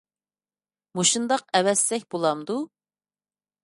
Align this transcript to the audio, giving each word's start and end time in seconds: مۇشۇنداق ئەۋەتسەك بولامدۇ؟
مۇشۇنداق 1.01 1.45
ئەۋەتسەك 1.59 2.11
بولامدۇ؟ 2.17 2.61